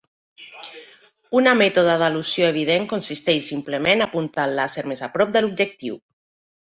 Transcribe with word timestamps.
Una 1.39 1.51
mètode 1.59 1.97
d'elusió 2.03 2.47
evident 2.53 2.89
consisteix 2.95 3.51
simplement 3.53 4.01
a 4.01 4.09
apuntar 4.11 4.47
el 4.51 4.57
làser 4.61 4.87
més 4.93 5.05
a 5.09 5.15
prop 5.19 5.37
de 5.37 5.45
l'objectiu. 5.45 6.01